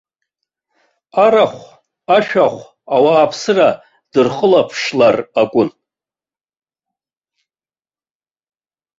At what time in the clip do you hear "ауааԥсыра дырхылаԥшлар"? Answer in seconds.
2.95-5.15